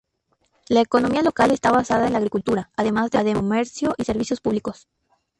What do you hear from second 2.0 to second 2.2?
en la